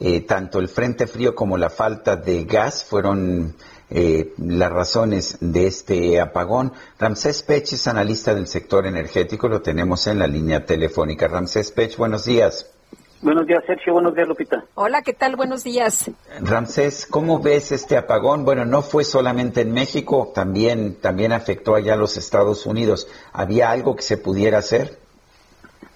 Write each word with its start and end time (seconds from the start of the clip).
eh, 0.00 0.20
tanto 0.22 0.58
el 0.58 0.68
frente 0.68 1.06
frío 1.06 1.34
como 1.34 1.56
la 1.56 1.70
falta 1.70 2.16
de 2.16 2.44
gas 2.44 2.84
fueron 2.84 3.54
eh, 3.90 4.32
las 4.38 4.72
razones 4.72 5.38
de 5.40 5.66
este 5.66 6.20
apagón. 6.20 6.72
Ramsés 6.98 7.42
Pech 7.42 7.72
es 7.72 7.86
analista 7.86 8.34
del 8.34 8.46
sector 8.46 8.86
energético, 8.86 9.48
lo 9.48 9.62
tenemos 9.62 10.06
en 10.06 10.18
la 10.18 10.26
línea 10.26 10.64
telefónica. 10.64 11.28
Ramsés 11.28 11.70
Pech, 11.70 11.96
buenos 11.96 12.24
días. 12.24 12.70
Buenos 13.22 13.46
días, 13.46 13.64
Sergio. 13.66 13.94
Buenos 13.94 14.14
días, 14.14 14.28
Lupita. 14.28 14.64
Hola, 14.74 15.00
¿qué 15.00 15.14
tal? 15.14 15.34
Buenos 15.34 15.64
días. 15.64 16.10
Ramsés, 16.42 17.06
¿cómo 17.06 17.40
ves 17.40 17.72
este 17.72 17.96
apagón? 17.96 18.44
Bueno, 18.44 18.66
no 18.66 18.82
fue 18.82 19.02
solamente 19.02 19.62
en 19.62 19.72
México, 19.72 20.30
también, 20.34 21.00
también 21.00 21.32
afectó 21.32 21.74
allá 21.74 21.94
a 21.94 21.96
los 21.96 22.18
Estados 22.18 22.66
Unidos. 22.66 23.08
¿Había 23.32 23.70
algo 23.70 23.96
que 23.96 24.02
se 24.02 24.18
pudiera 24.18 24.58
hacer? 24.58 24.98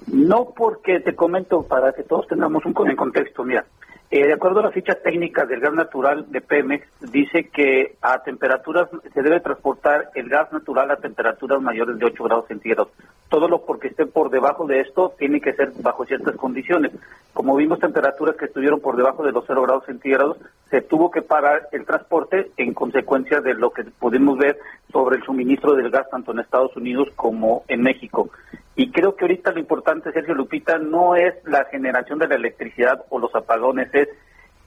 No, 0.06 0.54
porque 0.56 1.00
te 1.00 1.14
comento 1.14 1.64
para 1.64 1.92
que 1.92 2.02
todos 2.02 2.27
tengamos 2.28 2.64
un 2.64 2.72
contexto. 2.72 3.44
Mira, 3.44 3.66
eh, 4.11 4.27
de 4.27 4.33
acuerdo 4.33 4.61
a 4.61 4.62
las 4.64 4.75
fichas 4.75 5.03
técnicas 5.03 5.48
del 5.48 5.61
gas 5.61 5.75
natural 5.75 6.27
de 6.31 6.41
Pemex, 6.41 6.87
dice 7.12 7.51
que 7.51 7.97
a 8.01 8.23
temperaturas 8.23 8.89
se 9.12 9.23
debe 9.23 9.41
transportar 9.41 10.11
el 10.14 10.28
gas 10.28 10.51
natural 10.53 10.91
a 10.91 10.97
temperaturas 10.97 11.61
mayores 11.61 11.98
de 11.98 12.06
8 12.06 12.25
grados 12.25 12.47
centígrados. 12.48 12.89
Todo 13.28 13.48
lo 13.48 13.64
porque 13.64 13.88
esté 13.88 14.06
por 14.06 14.30
debajo 14.30 14.66
de 14.66 14.80
esto 14.80 15.12
tiene 15.18 15.40
que 15.40 15.52
ser 15.52 15.72
bajo 15.82 16.04
ciertas 16.06 16.34
condiciones. 16.36 16.92
Como 17.34 17.56
vimos 17.56 17.78
temperaturas 17.78 18.36
que 18.36 18.46
estuvieron 18.46 18.80
por 18.80 18.96
debajo 18.96 19.22
de 19.22 19.32
los 19.32 19.44
0 19.46 19.62
grados 19.62 19.84
centígrados, 19.84 20.38
se 20.70 20.80
tuvo 20.80 21.10
que 21.10 21.22
parar 21.22 21.68
el 21.72 21.84
transporte 21.84 22.50
en 22.56 22.72
consecuencia 22.72 23.40
de 23.40 23.54
lo 23.54 23.70
que 23.70 23.84
pudimos 23.84 24.38
ver 24.38 24.58
sobre 24.90 25.16
el 25.16 25.24
suministro 25.24 25.74
del 25.74 25.90
gas 25.90 26.08
tanto 26.10 26.32
en 26.32 26.40
Estados 26.40 26.74
Unidos 26.76 27.08
como 27.16 27.64
en 27.68 27.82
México. 27.82 28.30
Y 28.76 28.90
creo 28.92 29.16
que 29.16 29.24
ahorita 29.24 29.52
lo 29.52 29.58
importante, 29.58 30.12
Sergio 30.12 30.34
Lupita, 30.34 30.78
no 30.78 31.14
es 31.14 31.34
la 31.44 31.64
generación 31.64 32.18
de 32.18 32.28
la 32.28 32.36
electricidad 32.36 33.04
o 33.10 33.18
los 33.18 33.34
apagones, 33.34 33.92
es 33.92 34.08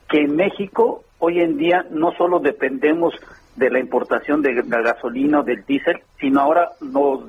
que 0.08 0.24
en 0.24 0.36
México 0.36 1.04
hoy 1.18 1.40
en 1.40 1.56
día 1.56 1.86
no 1.90 2.12
solo 2.12 2.38
dependemos 2.38 3.14
de 3.56 3.70
la 3.70 3.78
importación 3.78 4.42
de 4.42 4.54
la 4.54 4.80
gasolina 4.80 5.40
o 5.40 5.42
del 5.42 5.64
diésel, 5.64 6.00
sino 6.18 6.40
ahora 6.40 6.70
nos 6.80 7.20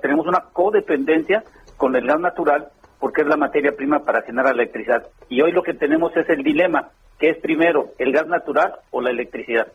tenemos 0.00 0.26
una 0.26 0.40
codependencia 0.52 1.44
con 1.76 1.94
el 1.94 2.06
gas 2.06 2.20
natural 2.20 2.68
porque 2.98 3.22
es 3.22 3.28
la 3.28 3.36
materia 3.36 3.76
prima 3.76 4.00
para 4.00 4.22
generar 4.22 4.54
electricidad. 4.54 5.06
Y 5.28 5.40
hoy 5.40 5.52
lo 5.52 5.62
que 5.62 5.74
tenemos 5.74 6.16
es 6.16 6.28
el 6.28 6.42
dilema, 6.42 6.90
que 7.18 7.30
es 7.30 7.38
primero 7.38 7.90
el 7.98 8.12
gas 8.12 8.26
natural 8.26 8.74
o 8.90 9.00
la 9.00 9.10
electricidad. 9.10 9.68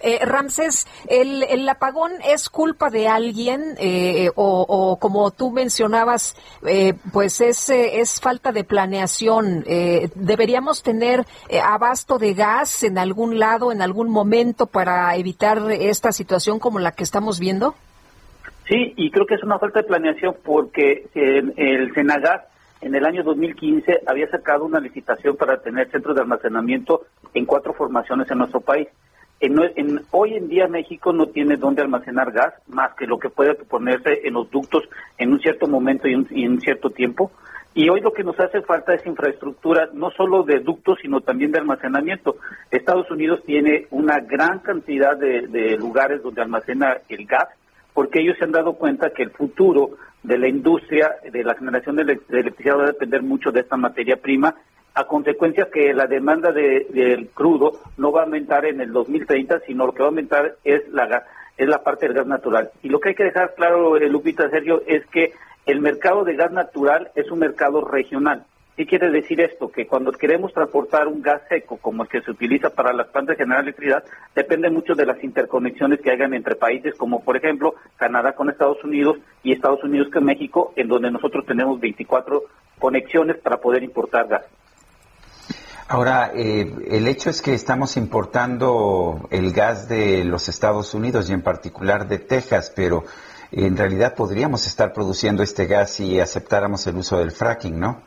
Eh, 0.00 0.24
Ramses, 0.24 0.86
el, 1.08 1.68
apagón 1.68 2.12
es 2.24 2.48
culpa 2.48 2.90
de 2.90 3.08
alguien 3.08 3.74
eh, 3.78 4.30
o, 4.34 4.98
como 5.00 5.30
tú 5.30 5.50
mencionabas, 5.50 6.36
eh, 6.66 6.94
pues 7.12 7.40
es, 7.40 7.70
es 7.70 8.20
falta 8.20 8.52
de 8.52 8.64
planeación. 8.64 9.64
¿Deberíamos 10.14 10.82
tener 10.82 11.24
abasto 11.62 12.18
de 12.18 12.34
gas 12.34 12.82
en 12.82 12.98
algún 12.98 13.38
lado, 13.38 13.72
en 13.72 13.82
algún 13.82 14.10
momento 14.10 14.66
para 14.66 15.14
evitar 15.16 15.58
esta 15.70 16.12
situación 16.12 16.58
como 16.58 16.78
la 16.78 16.92
que 16.92 17.04
estamos 17.04 17.40
viendo? 17.40 17.74
Sí, 18.68 18.94
y 18.96 19.10
creo 19.10 19.26
que 19.26 19.34
es 19.34 19.42
una 19.42 19.58
falta 19.58 19.80
de 19.80 19.88
planeación 19.88 20.36
porque 20.42 21.06
el, 21.14 21.54
el 21.56 21.94
Senagas 21.94 22.42
en 22.80 22.94
el 22.94 23.04
año 23.04 23.22
2015 23.22 24.02
había 24.06 24.28
sacado 24.28 24.64
una 24.64 24.80
licitación 24.80 25.36
para 25.36 25.60
tener 25.60 25.90
centros 25.90 26.14
de 26.14 26.22
almacenamiento 26.22 27.06
en 27.34 27.46
cuatro 27.46 27.72
formaciones 27.72 28.30
en 28.30 28.38
nuestro 28.38 28.60
país. 28.60 28.88
En, 29.38 30.00
hoy 30.12 30.34
en 30.34 30.48
día 30.48 30.66
México 30.66 31.12
no 31.12 31.26
tiene 31.26 31.56
dónde 31.56 31.82
almacenar 31.82 32.32
gas 32.32 32.54
más 32.68 32.94
que 32.94 33.06
lo 33.06 33.18
que 33.18 33.28
puede 33.28 33.54
ponerse 33.54 34.20
en 34.24 34.34
los 34.34 34.50
ductos 34.50 34.84
en 35.18 35.32
un 35.32 35.40
cierto 35.40 35.66
momento 35.68 36.08
y, 36.08 36.14
en 36.14 36.52
un 36.52 36.60
cierto 36.60 36.90
tiempo. 36.90 37.30
Y 37.74 37.90
hoy 37.90 38.00
lo 38.00 38.14
que 38.14 38.24
nos 38.24 38.40
hace 38.40 38.62
falta 38.62 38.94
es 38.94 39.04
infraestructura, 39.04 39.90
no 39.92 40.10
solo 40.10 40.42
de 40.44 40.60
ductos, 40.60 40.98
sino 41.02 41.20
también 41.20 41.52
de 41.52 41.58
almacenamiento. 41.58 42.36
Estados 42.70 43.10
Unidos 43.10 43.42
tiene 43.44 43.86
una 43.90 44.20
gran 44.20 44.60
cantidad 44.60 45.14
de, 45.18 45.76
lugares 45.76 46.22
donde 46.22 46.40
almacena 46.40 46.96
el 47.10 47.26
gas, 47.26 47.48
porque 47.92 48.22
ellos 48.22 48.38
se 48.38 48.44
han 48.44 48.52
dado 48.52 48.72
cuenta 48.72 49.10
que 49.10 49.24
el 49.24 49.30
futuro 49.30 49.90
de 50.22 50.38
la 50.38 50.48
industria, 50.48 51.16
de 51.30 51.44
la 51.44 51.54
generación 51.54 51.96
de 51.96 52.18
electricidad 52.30 52.78
va 52.78 52.84
a 52.84 52.92
depender 52.92 53.22
mucho 53.22 53.50
de 53.52 53.60
esta 53.60 53.76
materia 53.76 54.16
prima 54.16 54.54
a 54.96 55.04
consecuencia 55.04 55.68
que 55.70 55.92
la 55.92 56.06
demanda 56.06 56.52
de, 56.52 56.86
del 56.88 57.28
crudo 57.28 57.80
no 57.98 58.12
va 58.12 58.22
a 58.22 58.24
aumentar 58.24 58.64
en 58.64 58.80
el 58.80 58.92
2030, 58.92 59.60
sino 59.66 59.84
lo 59.84 59.92
que 59.92 59.98
va 60.00 60.06
a 60.06 60.08
aumentar 60.08 60.56
es 60.64 60.88
la 60.88 61.22
es 61.58 61.68
la 61.68 61.82
parte 61.82 62.06
del 62.06 62.14
gas 62.16 62.26
natural. 62.26 62.70
Y 62.82 62.88
lo 62.88 62.98
que 62.98 63.10
hay 63.10 63.14
que 63.14 63.24
dejar 63.24 63.54
claro, 63.54 63.96
eh, 63.96 64.08
Lupita 64.08 64.48
Sergio, 64.48 64.82
es 64.86 65.06
que 65.06 65.32
el 65.66 65.80
mercado 65.80 66.24
de 66.24 66.34
gas 66.34 66.50
natural 66.50 67.10
es 67.14 67.30
un 67.30 67.40
mercado 67.40 67.82
regional. 67.82 68.44
¿Qué 68.74 68.86
quiere 68.86 69.10
decir 69.10 69.40
esto? 69.40 69.70
Que 69.70 69.86
cuando 69.86 70.12
queremos 70.12 70.52
transportar 70.52 71.08
un 71.08 71.22
gas 71.22 71.42
seco, 71.48 71.76
como 71.78 72.02
el 72.02 72.08
que 72.08 72.22
se 72.22 72.30
utiliza 72.30 72.70
para 72.70 72.92
las 72.92 73.08
plantas 73.08 73.36
de 73.36 73.44
generar 73.44 73.64
electricidad, 73.64 74.04
depende 74.34 74.70
mucho 74.70 74.94
de 74.94 75.06
las 75.06 75.22
interconexiones 75.22 76.00
que 76.00 76.10
hagan 76.10 76.32
entre 76.32 76.56
países, 76.56 76.94
como 76.94 77.22
por 77.22 77.36
ejemplo 77.36 77.74
Canadá 77.96 78.32
con 78.32 78.48
Estados 78.48 78.82
Unidos 78.84 79.18
y 79.42 79.52
Estados 79.52 79.82
Unidos 79.84 80.08
con 80.12 80.24
México, 80.24 80.72
en 80.76 80.88
donde 80.88 81.10
nosotros 81.10 81.44
tenemos 81.46 81.80
24 81.80 82.44
conexiones 82.78 83.36
para 83.38 83.58
poder 83.58 83.82
importar 83.82 84.28
gas. 84.28 84.46
Ahora, 85.88 86.32
eh, 86.34 86.72
el 86.90 87.06
hecho 87.06 87.30
es 87.30 87.40
que 87.40 87.54
estamos 87.54 87.96
importando 87.96 89.28
el 89.30 89.52
gas 89.52 89.88
de 89.88 90.24
los 90.24 90.48
Estados 90.48 90.94
Unidos 90.94 91.30
y 91.30 91.32
en 91.32 91.42
particular 91.42 92.08
de 92.08 92.18
Texas, 92.18 92.72
pero 92.74 93.04
en 93.52 93.76
realidad 93.76 94.16
podríamos 94.16 94.66
estar 94.66 94.92
produciendo 94.92 95.44
este 95.44 95.66
gas 95.66 95.92
si 95.92 96.18
aceptáramos 96.18 96.84
el 96.88 96.96
uso 96.96 97.18
del 97.18 97.30
fracking, 97.30 97.78
¿no? 97.78 98.02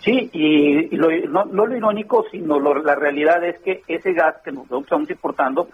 Sí, 0.00 0.30
y, 0.32 0.96
lo, 0.96 1.08
no, 1.28 1.66
lo 1.66 1.76
irónico, 1.76 2.24
sino 2.30 2.58
la 2.60 2.94
realidad 2.94 3.42
es 3.44 3.58
que 3.60 3.82
ese 3.86 4.12
gas 4.12 4.36
que 4.42 4.52
nosotros 4.52 4.82
estamos 4.82 5.10
importando, 5.10 5.68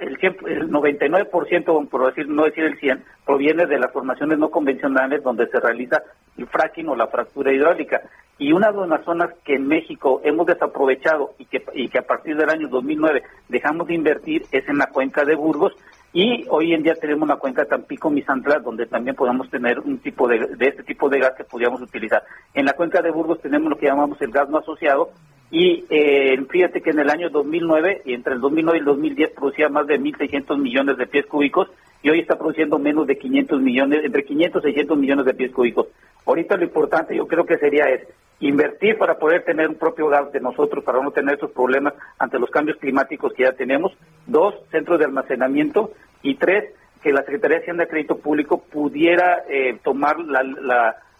el, 0.00 0.18
el 0.46 0.70
99%, 0.70 1.88
por 1.88 2.06
decir, 2.06 2.28
no 2.28 2.44
decir 2.44 2.64
el 2.64 2.78
100, 2.78 3.04
proviene 3.24 3.66
de 3.66 3.78
las 3.78 3.92
formaciones 3.92 4.38
no 4.38 4.50
convencionales 4.50 5.22
donde 5.22 5.48
se 5.48 5.60
realiza 5.60 6.02
el 6.36 6.46
fracking 6.46 6.88
o 6.88 6.96
la 6.96 7.06
fractura 7.08 7.52
hidráulica. 7.52 8.02
Y 8.38 8.52
una 8.52 8.70
de 8.70 8.86
las 8.86 9.04
zonas 9.04 9.30
que 9.44 9.54
en 9.54 9.66
México 9.66 10.20
hemos 10.22 10.46
desaprovechado 10.46 11.34
y 11.38 11.46
que, 11.46 11.64
y 11.74 11.88
que 11.88 11.98
a 11.98 12.06
partir 12.06 12.36
del 12.36 12.50
año 12.50 12.68
2009 12.68 13.22
dejamos 13.48 13.86
de 13.86 13.94
invertir 13.94 14.44
es 14.52 14.68
en 14.68 14.78
la 14.78 14.88
cuenca 14.88 15.24
de 15.24 15.34
Burgos. 15.34 15.72
Y 16.12 16.44
hoy 16.48 16.72
en 16.72 16.82
día 16.82 16.94
tenemos 16.94 17.22
una 17.22 17.36
cuenca 17.36 17.64
Tampico-Misantla 17.64 18.60
donde 18.60 18.86
también 18.86 19.16
podemos 19.16 19.50
tener 19.50 19.80
un 19.80 19.98
tipo 19.98 20.28
de, 20.28 20.54
de 20.56 20.66
este 20.66 20.82
tipo 20.82 21.08
de 21.08 21.18
gas 21.18 21.32
que 21.36 21.44
podríamos 21.44 21.80
utilizar. 21.80 22.22
En 22.54 22.66
la 22.66 22.74
cuenca 22.74 23.00
de 23.00 23.10
Burgos 23.10 23.40
tenemos 23.40 23.70
lo 23.70 23.78
que 23.78 23.86
llamamos 23.86 24.20
el 24.20 24.30
gas 24.30 24.48
no 24.48 24.58
asociado, 24.58 25.10
y 25.50 25.84
eh, 25.90 26.36
fíjate 26.50 26.80
que 26.82 26.90
en 26.90 26.98
el 26.98 27.10
año 27.10 27.30
2009, 27.30 28.02
y 28.04 28.14
entre 28.14 28.34
el 28.34 28.40
2009 28.40 28.78
y 28.78 28.80
el 28.80 28.84
2010, 28.84 29.30
producía 29.30 29.68
más 29.68 29.86
de 29.86 30.00
1.600 30.00 30.58
millones 30.58 30.96
de 30.96 31.06
pies 31.06 31.26
cúbicos 31.26 31.68
y 32.02 32.10
hoy 32.10 32.20
está 32.20 32.36
produciendo 32.36 32.78
menos 32.78 33.06
de 33.06 33.16
500 33.16 33.60
millones, 33.60 34.04
entre 34.04 34.24
500 34.24 34.62
y 34.62 34.66
600 34.68 34.98
millones 34.98 35.24
de 35.24 35.34
pies 35.34 35.52
cúbicos. 35.52 35.88
Ahorita 36.24 36.56
lo 36.56 36.64
importante 36.64 37.16
yo 37.16 37.26
creo 37.26 37.46
que 37.46 37.58
sería 37.58 37.84
es 37.84 38.06
invertir 38.40 38.98
para 38.98 39.18
poder 39.18 39.44
tener 39.44 39.68
un 39.68 39.76
propio 39.76 40.08
gas 40.08 40.30
de 40.32 40.40
nosotros, 40.40 40.84
para 40.84 41.00
no 41.00 41.10
tener 41.10 41.36
esos 41.36 41.50
problemas 41.52 41.94
ante 42.18 42.38
los 42.38 42.50
cambios 42.50 42.76
climáticos 42.78 43.32
que 43.32 43.44
ya 43.44 43.52
tenemos. 43.52 43.92
Dos, 44.26 44.54
centros 44.70 44.98
de 44.98 45.06
almacenamiento. 45.06 45.92
Y 46.22 46.34
tres, 46.36 46.72
que 47.02 47.12
la 47.12 47.22
Secretaría 47.22 47.58
de 47.58 47.62
Hacienda 47.62 47.84
de 47.84 47.90
Crédito 47.90 48.18
Público 48.18 48.58
pudiera 48.58 49.44
eh, 49.48 49.78
tomar 49.82 50.18
la, 50.18 50.42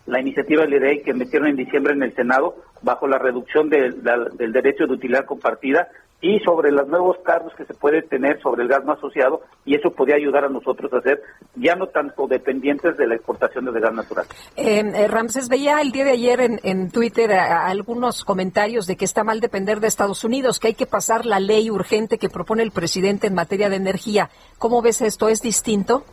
la, 0.07 0.21
iniciativa 0.21 0.67
de 0.67 0.81
ley 0.81 1.03
que 1.03 1.15
metieron 1.15 1.49
en 1.49 1.57
diciembre 1.57 1.93
en 1.93 2.03
el 2.03 2.15
Senado 2.15 2.57
bajo 2.83 3.07
la 3.07 3.19
reducción 3.19 3.69
del 3.69 4.03
derecho 4.39 4.87
de 4.87 4.95
utilidad 4.95 5.27
compartida 5.27 5.89
y 6.21 6.39
sobre 6.41 6.73
los 6.73 6.89
nuevos 6.89 7.17
cargos 7.25 7.53
que 7.55 7.65
se 7.65 7.75
puede 7.75 8.03
tener 8.03 8.41
sobre 8.41 8.63
el 8.63 8.69
gas 8.69 8.85
no 8.85 8.93
asociado 8.93 9.43
y 9.65 9.77
eso 9.77 9.91
podría 9.91 10.17
ayudar 10.17 10.45
a 10.45 10.49
nosotros 10.49 10.93
a 10.93 11.01
ser 11.03 11.23
ya 11.57 11.75
no 11.77 11.89
tan 11.89 12.11
codependientes 12.11 12.97
de 12.97 13.07
la 13.07 13.17
exportación 13.17 13.67
de 13.67 13.81
gas 13.81 13.93
natural. 13.93 14.27
Eh, 14.57 14.83
eh, 14.95 15.09
Ramses, 15.09 15.49
veía 15.49 15.81
el 15.81 15.93
día 15.93 16.05
de 16.05 16.13
ayer 16.13 16.41
en, 16.41 16.61
en 16.63 16.91
Twitter 16.91 17.33
algunos 17.33 18.25
comentarios 18.25 18.87
de 18.87 18.97
que 18.97 19.05
está 19.05 19.25
mal 19.25 19.41
depender 19.41 19.81
de 19.81 19.89
Estados 19.89 20.25
Unidos, 20.25 20.59
que 20.59 20.69
hay 20.69 20.75
que 20.75 20.87
pasar 20.87 21.27
la 21.27 21.41
ley 21.41 21.71
urgente 21.71 22.19
que 22.19 22.29
propone 22.29 22.63
el 22.63 22.71
presidente 22.71 23.27
en 23.27 23.35
materia 23.35 23.69
de 23.69 23.77
energía. 23.77 24.31
¿Cómo 24.59 24.83
ves 24.83 25.03
esto? 25.03 25.29
¿Es 25.29 25.43
distinto? 25.43 26.05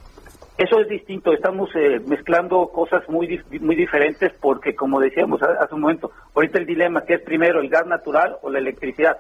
Eso 0.58 0.80
es 0.80 0.88
distinto, 0.88 1.34
estamos 1.34 1.70
eh, 1.76 2.00
mezclando 2.06 2.68
cosas 2.68 3.02
muy 3.10 3.42
muy 3.60 3.76
diferentes 3.76 4.32
porque, 4.40 4.76
como 4.76 5.00
decíamos 5.00 5.42
hace 5.42 5.74
un 5.74 5.82
momento, 5.82 6.12
ahorita 6.36 6.60
el 6.60 6.68
dilema 6.68 7.04
que 7.06 7.16
es 7.16 7.22
primero 7.22 7.60
el 7.60 7.70
gas 7.70 7.88
natural 7.88 8.38
o 8.44 8.52
la 8.52 8.60
electricidad. 8.60 9.18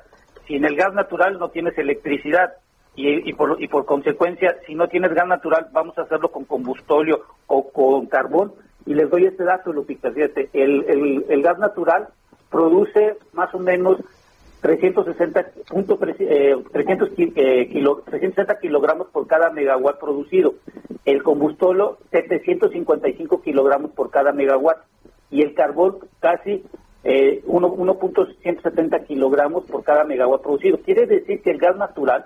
Si 0.47 0.55
en 0.55 0.65
el 0.65 0.75
gas 0.75 0.93
natural 0.93 1.39
no 1.39 1.49
tienes 1.49 1.77
electricidad 1.77 2.53
y, 2.95 3.29
y, 3.29 3.33
por, 3.33 3.61
y 3.61 3.67
por 3.67 3.85
consecuencia, 3.85 4.57
si 4.67 4.75
no 4.75 4.87
tienes 4.87 5.13
gas 5.13 5.27
natural, 5.27 5.67
vamos 5.71 5.97
a 5.97 6.03
hacerlo 6.03 6.29
con 6.31 6.45
combustóleo 6.45 7.21
o 7.47 7.71
con 7.71 8.07
carbón. 8.07 8.53
Y 8.85 8.93
les 8.93 9.09
doy 9.09 9.25
este 9.25 9.43
dato, 9.43 9.71
Lupita, 9.71 10.11
fíjate, 10.11 10.49
el, 10.53 10.83
el, 10.87 11.25
el 11.29 11.41
gas 11.41 11.57
natural 11.57 12.09
produce 12.49 13.17
más 13.33 13.53
o 13.55 13.59
menos 13.59 13.97
360, 14.63 15.45
punto, 15.67 15.99
eh, 16.19 16.55
300 16.71 17.09
eh, 17.17 17.69
kilo, 17.69 18.01
360 18.05 18.59
kilogramos 18.59 19.07
por 19.07 19.27
cada 19.27 19.49
megawatt 19.49 19.99
producido. 19.99 20.55
El 21.03 21.21
combustolo, 21.21 21.97
755 22.11 23.41
kilogramos 23.41 23.91
por 23.91 24.09
cada 24.09 24.31
megawatt. 24.31 24.77
Y 25.29 25.41
el 25.41 25.53
carbón, 25.53 25.97
casi 26.21 26.63
eh, 27.03 27.43
1.170 27.45 29.05
kilogramos 29.05 29.65
por 29.65 29.83
cada 29.83 30.03
megawatt 30.03 30.41
producido. 30.41 30.77
Quiere 30.79 31.05
decir 31.05 31.41
que 31.41 31.51
el 31.51 31.57
gas 31.57 31.75
natural, 31.75 32.25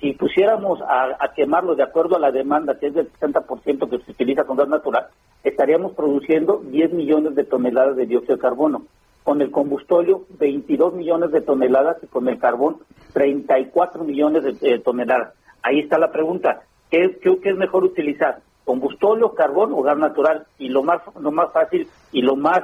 si 0.00 0.12
pusiéramos 0.12 0.80
a, 0.82 1.32
quemarlo 1.34 1.74
de 1.74 1.82
acuerdo 1.82 2.16
a 2.16 2.20
la 2.20 2.30
demanda, 2.30 2.78
que 2.78 2.88
es 2.88 2.94
del 2.94 3.12
60% 3.12 3.88
que 3.90 3.98
se 4.04 4.10
utiliza 4.10 4.44
con 4.44 4.56
gas 4.56 4.68
natural, 4.68 5.08
estaríamos 5.42 5.92
produciendo 5.92 6.62
10 6.64 6.92
millones 6.92 7.34
de 7.34 7.44
toneladas 7.44 7.96
de 7.96 8.06
dióxido 8.06 8.36
de 8.36 8.42
carbono 8.42 8.84
con 9.24 9.40
el 9.40 9.50
combustóleo 9.50 10.24
22 10.38 10.94
millones 10.94 11.32
de 11.32 11.40
toneladas 11.40 11.96
y 12.02 12.06
con 12.06 12.28
el 12.28 12.38
carbón 12.38 12.78
34 13.14 14.04
millones 14.04 14.60
de 14.60 14.78
toneladas. 14.80 15.32
Ahí 15.62 15.80
está 15.80 15.98
la 15.98 16.12
pregunta, 16.12 16.62
¿qué, 16.90 17.18
¿qué, 17.22 17.50
es 17.50 17.56
mejor 17.56 17.84
utilizar? 17.84 18.40
¿Combustóleo, 18.64 19.34
carbón 19.34 19.72
o 19.72 19.82
gas 19.82 19.96
natural? 19.96 20.46
Y 20.58 20.68
lo 20.68 20.82
más, 20.82 21.00
lo 21.18 21.32
más 21.32 21.52
fácil 21.52 21.88
y 22.12 22.20
lo 22.20 22.36
más 22.36 22.62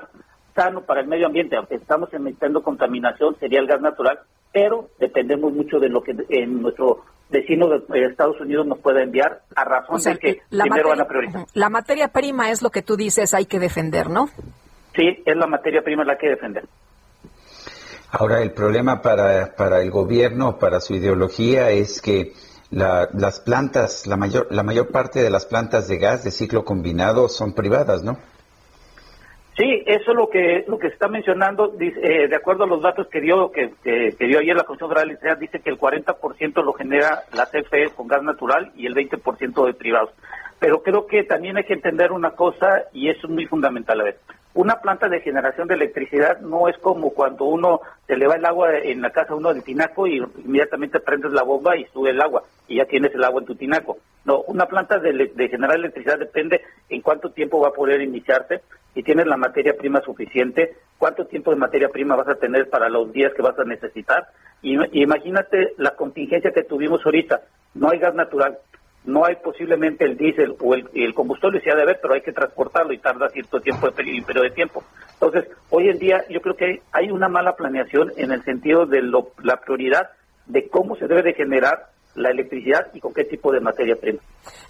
sano 0.54 0.82
para 0.82 1.00
el 1.00 1.06
medio 1.06 1.26
ambiente, 1.26 1.56
aunque 1.56 1.76
estamos 1.76 2.12
emitiendo 2.12 2.62
contaminación, 2.62 3.36
sería 3.38 3.60
el 3.60 3.66
gas 3.66 3.80
natural, 3.80 4.20
pero 4.52 4.88
dependemos 4.98 5.52
mucho 5.52 5.78
de 5.78 5.88
lo 5.88 6.02
que 6.02 6.14
en 6.28 6.62
nuestro 6.62 7.04
vecino 7.30 7.68
de 7.68 8.04
Estados 8.06 8.40
Unidos 8.40 8.66
nos 8.66 8.78
pueda 8.78 9.02
enviar 9.02 9.42
a 9.54 9.64
razón 9.64 10.02
de 10.02 10.18
que, 10.18 10.42
primero 10.50 10.88
van 10.88 11.00
a 11.00 11.04
priorizar. 11.06 11.46
La 11.54 11.68
materia 11.68 12.08
prima 12.08 12.50
es 12.50 12.62
lo 12.62 12.70
que 12.70 12.82
tú 12.82 12.96
dices 12.96 13.34
hay 13.34 13.46
que 13.46 13.58
defender, 13.58 14.10
¿no? 14.10 14.28
sí, 14.94 15.22
es 15.24 15.36
la 15.36 15.46
materia 15.46 15.82
prima 15.82 16.04
la 16.04 16.18
que 16.18 16.28
defender. 16.28 16.64
Ahora, 18.12 18.42
el 18.42 18.52
problema 18.52 19.02
para, 19.02 19.54
para 19.54 19.80
el 19.80 19.90
gobierno, 19.90 20.58
para 20.58 20.80
su 20.80 20.94
ideología, 20.94 21.70
es 21.70 22.02
que 22.02 22.32
las 22.70 23.40
plantas, 23.40 24.06
la 24.06 24.16
mayor, 24.16 24.48
la 24.50 24.62
mayor 24.62 24.88
parte 24.88 25.22
de 25.22 25.30
las 25.30 25.46
plantas 25.46 25.88
de 25.88 25.98
gas 25.98 26.24
de 26.24 26.30
ciclo 26.30 26.64
combinado 26.64 27.28
son 27.28 27.52
privadas, 27.52 28.02
¿no? 28.02 28.18
Sí, 29.60 29.82
eso 29.84 30.12
es 30.12 30.16
lo 30.16 30.30
que 30.30 30.64
lo 30.66 30.78
que 30.78 30.86
está 30.86 31.06
mencionando, 31.06 31.74
eh, 31.78 32.28
de 32.28 32.34
acuerdo 32.34 32.64
a 32.64 32.66
los 32.66 32.80
datos 32.80 33.06
que 33.08 33.20
dio 33.20 33.52
que, 33.52 33.70
que, 33.84 34.26
dio 34.26 34.38
ayer 34.38 34.56
la 34.56 34.64
Comisión 34.64 34.88
Federal 34.88 35.08
de 35.08 35.12
Electricidad, 35.12 35.38
dice 35.38 35.60
que 35.60 35.68
el 35.68 35.78
40% 35.78 36.64
lo 36.64 36.72
genera 36.72 37.24
la 37.34 37.44
CFE 37.44 37.90
con 37.94 38.08
gas 38.08 38.22
natural 38.22 38.72
y 38.74 38.86
el 38.86 38.94
20% 38.94 39.66
de 39.66 39.74
privados. 39.74 40.14
Pero 40.58 40.82
creo 40.82 41.06
que 41.06 41.24
también 41.24 41.58
hay 41.58 41.64
que 41.64 41.74
entender 41.74 42.10
una 42.10 42.30
cosa 42.30 42.84
y 42.94 43.10
eso 43.10 43.26
es 43.26 43.30
muy 43.34 43.44
fundamental 43.44 44.00
a 44.00 44.04
ver 44.04 44.16
una 44.54 44.80
planta 44.80 45.08
de 45.08 45.20
generación 45.20 45.68
de 45.68 45.74
electricidad 45.74 46.40
no 46.40 46.68
es 46.68 46.76
como 46.78 47.10
cuando 47.10 47.44
uno 47.44 47.80
se 48.06 48.16
le 48.16 48.26
va 48.26 48.34
el 48.34 48.44
agua 48.44 48.78
en 48.78 49.00
la 49.00 49.10
casa 49.10 49.34
uno 49.34 49.54
del 49.54 49.62
tinaco 49.62 50.06
y 50.06 50.16
inmediatamente 50.44 50.98
prendes 50.98 51.32
la 51.32 51.44
bomba 51.44 51.76
y 51.76 51.84
sube 51.86 52.10
el 52.10 52.20
agua 52.20 52.42
y 52.66 52.76
ya 52.76 52.84
tienes 52.84 53.14
el 53.14 53.22
agua 53.22 53.40
en 53.40 53.46
tu 53.46 53.54
tinaco. 53.54 53.98
No, 54.24 54.40
una 54.42 54.66
planta 54.66 54.98
de, 54.98 55.30
generar 55.48 55.76
electricidad 55.76 56.18
depende 56.18 56.60
en 56.88 57.00
cuánto 57.00 57.30
tiempo 57.30 57.60
va 57.60 57.68
a 57.68 57.72
poder 57.72 58.00
iniciarse, 58.00 58.60
si 58.94 59.02
tienes 59.02 59.26
la 59.26 59.36
materia 59.36 59.76
prima 59.76 60.00
suficiente, 60.00 60.76
cuánto 60.98 61.26
tiempo 61.26 61.50
de 61.50 61.56
materia 61.56 61.88
prima 61.88 62.16
vas 62.16 62.28
a 62.28 62.34
tener 62.34 62.68
para 62.68 62.88
los 62.88 63.12
días 63.12 63.32
que 63.34 63.42
vas 63.42 63.58
a 63.58 63.64
necesitar. 63.64 64.28
Y, 64.62 64.76
imagínate 65.00 65.74
la 65.78 65.94
contingencia 65.96 66.52
que 66.52 66.64
tuvimos 66.64 67.04
ahorita. 67.04 67.42
No 67.74 67.90
hay 67.90 67.98
gas 67.98 68.14
natural, 68.14 68.58
no 69.04 69.24
hay 69.24 69.36
posiblemente 69.36 70.04
el 70.04 70.16
diésel 70.16 70.56
o 70.60 70.74
el, 70.74 70.88
el 70.94 71.14
combustible, 71.14 71.60
se 71.60 71.70
ha 71.70 71.76
de 71.76 71.86
ver, 71.86 71.98
pero 72.02 72.14
hay 72.14 72.20
que 72.20 72.32
transportarlo 72.32 72.92
y 72.92 72.98
tarda 72.98 73.28
cierto 73.28 73.60
tiempo, 73.60 73.86
de 73.86 73.92
periodo 73.92 74.44
de 74.44 74.50
tiempo. 74.50 74.82
Entonces, 75.12 75.46
hoy 75.70 75.88
en 75.88 75.98
día 75.98 76.24
yo 76.28 76.40
creo 76.40 76.56
que 76.56 76.82
hay 76.92 77.10
una 77.10 77.28
mala 77.28 77.54
planeación 77.54 78.12
en 78.16 78.32
el 78.32 78.42
sentido 78.42 78.86
de 78.86 79.02
lo, 79.02 79.30
la 79.42 79.58
prioridad 79.58 80.10
de 80.46 80.68
cómo 80.68 80.96
se 80.96 81.06
debe 81.06 81.22
de 81.22 81.34
generar 81.34 81.89
la 82.14 82.30
electricidad 82.30 82.88
y 82.92 83.00
con 83.00 83.14
qué 83.14 83.24
tipo 83.24 83.52
de 83.52 83.60
materia 83.60 83.96
prima. 83.96 84.20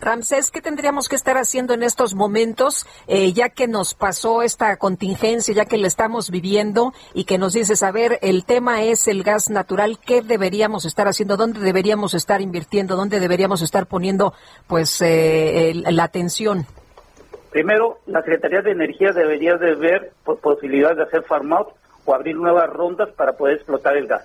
Ramsés, 0.01 0.51
¿qué 0.51 0.61
tendríamos 0.61 1.09
que 1.09 1.17
estar 1.17 1.37
haciendo 1.37 1.75
en 1.75 1.83
estos 1.83 2.15
momentos, 2.15 2.87
eh, 3.07 3.33
ya 3.33 3.51
que 3.51 3.69
nos 3.69 3.95
pasó 3.95 4.43
esta 4.43 4.77
contingencia, 4.77 5.55
ya 5.55 5.65
que 5.65 5.79
la 5.79 5.87
estamos 5.87 6.31
viviendo 6.31 6.93
y 7.15 7.25
que 7.25 7.39
nos 7.39 7.53
dices, 7.53 7.83
a 7.83 7.93
ver, 7.93 8.19
el 8.23 8.45
tema 8.45 8.83
es 8.83 9.09
el 9.09 9.23
gas 9.23 9.51
natural, 9.51 9.99
¿qué 10.05 10.23
deberíamos 10.23 10.85
estar 10.85 11.09
haciendo? 11.09 11.37
¿Dónde 11.37 11.61
deberíamos 11.61 12.15
estar 12.15 12.41
invirtiendo? 12.41 12.97
¿Dónde 12.97 13.21
deberíamos 13.21 13.63
estar 13.63 13.87
poniendo 13.87 14.35
pues 14.67 15.01
eh, 15.03 15.73
la 15.75 16.05
atención? 16.05 16.67
Primero, 17.51 17.99
la 18.07 18.21
Secretaría 18.21 18.63
de 18.63 18.71
Energía 18.71 19.13
debería 19.13 19.57
de 19.57 19.75
ver 19.75 20.13
posibilidades 20.41 20.99
de 20.99 21.03
hacer 21.03 21.23
farm 21.25 21.53
out 21.53 21.69
o 22.05 22.15
abrir 22.15 22.37
nuevas 22.37 22.71
rondas 22.71 23.11
para 23.11 23.33
poder 23.33 23.57
explotar 23.57 23.97
el 23.97 24.07
gas. 24.07 24.25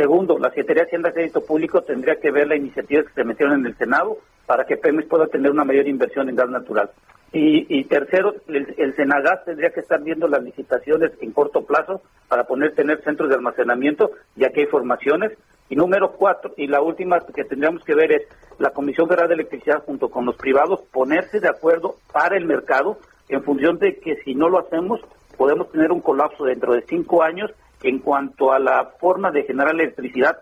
Segundo, 0.00 0.38
la 0.38 0.48
Secretaría 0.48 0.84
de 0.84 0.86
Hacienda 0.86 1.10
y 1.10 1.12
Crédito 1.12 1.44
Público 1.44 1.82
tendría 1.82 2.16
que 2.16 2.30
ver 2.30 2.48
la 2.48 2.56
iniciativa 2.56 3.02
que 3.02 3.12
se 3.12 3.22
metieron 3.22 3.60
en 3.60 3.66
el 3.66 3.76
Senado 3.76 4.16
para 4.46 4.64
que 4.64 4.78
Pemex 4.78 5.06
pueda 5.06 5.26
tener 5.26 5.50
una 5.50 5.62
mayor 5.62 5.86
inversión 5.86 6.26
en 6.30 6.36
gas 6.36 6.48
natural. 6.48 6.90
Y, 7.34 7.84
tercero, 7.84 8.34
el, 8.48 8.94
Senagas 8.96 9.44
tendría 9.44 9.68
que 9.68 9.80
estar 9.80 10.02
viendo 10.02 10.26
las 10.26 10.42
licitaciones 10.42 11.12
en 11.20 11.32
corto 11.32 11.66
plazo 11.66 12.00
para 12.28 12.44
poder 12.44 12.74
tener 12.74 13.04
centros 13.04 13.28
de 13.28 13.34
almacenamiento, 13.34 14.12
ya 14.36 14.48
que 14.48 14.62
hay 14.62 14.66
formaciones. 14.68 15.36
Y 15.68 15.76
número 15.76 16.12
cuatro, 16.12 16.54
y 16.56 16.66
la 16.66 16.80
última 16.80 17.20
que 17.20 17.44
tendríamos 17.44 17.84
que 17.84 17.94
ver 17.94 18.10
es 18.10 18.22
la 18.58 18.70
Comisión 18.70 19.06
Federal 19.06 19.28
de 19.28 19.34
Electricidad 19.34 19.84
junto 19.84 20.08
con 20.08 20.24
los 20.24 20.36
privados 20.36 20.80
ponerse 20.90 21.40
de 21.40 21.48
acuerdo 21.48 21.96
para 22.10 22.38
el 22.38 22.46
mercado 22.46 22.96
en 23.28 23.44
función 23.44 23.78
de 23.78 24.00
que 24.00 24.16
si 24.24 24.34
no 24.34 24.48
lo 24.48 24.60
hacemos 24.60 25.02
podemos 25.36 25.70
tener 25.70 25.92
un 25.92 26.00
colapso 26.00 26.44
dentro 26.44 26.72
de 26.72 26.82
cinco 26.88 27.22
años 27.22 27.50
en 27.82 27.98
cuanto 28.00 28.52
a 28.52 28.58
la 28.58 28.92
forma 28.98 29.30
de 29.30 29.44
generar 29.44 29.74
electricidad, 29.74 30.40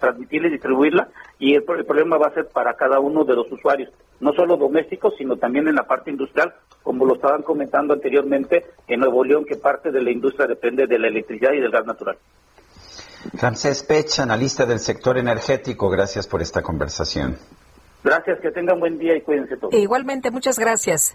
transmitirla 0.00 0.48
y 0.48 0.52
distribuirla, 0.52 1.08
y 1.38 1.54
el, 1.54 1.64
problema 1.64 2.16
va 2.16 2.28
a 2.28 2.34
ser 2.34 2.48
para 2.48 2.74
cada 2.74 2.98
uno 2.98 3.24
de 3.24 3.34
los 3.34 3.50
usuarios, 3.52 3.90
no 4.20 4.32
solo 4.32 4.56
domésticos, 4.56 5.14
sino 5.18 5.36
también 5.36 5.68
en 5.68 5.74
la 5.74 5.86
parte 5.86 6.10
industrial, 6.10 6.54
como 6.82 7.04
lo 7.04 7.14
estaban 7.14 7.42
comentando 7.42 7.92
anteriormente 7.92 8.64
en 8.88 9.00
Nuevo 9.00 9.24
León, 9.24 9.44
que 9.44 9.56
parte 9.56 9.90
de 9.90 10.02
la 10.02 10.10
industria 10.10 10.46
depende 10.46 10.86
de 10.86 10.98
la 10.98 11.08
electricidad 11.08 11.52
y 11.52 11.60
del 11.60 11.70
gas 11.70 11.86
natural. 11.86 12.16
Francés 13.36 13.82
Pech, 13.82 14.18
analista 14.20 14.66
del 14.66 14.78
sector 14.78 15.18
energético, 15.18 15.88
gracias 15.90 16.26
por 16.26 16.42
esta 16.42 16.62
conversación. 16.62 17.36
Gracias, 18.02 18.40
que 18.40 18.50
tengan 18.50 18.80
buen 18.80 18.98
día 18.98 19.16
y 19.16 19.20
cuídense 19.20 19.56
todos. 19.56 19.74
igualmente, 19.74 20.30
muchas 20.30 20.58
gracias. 20.58 21.14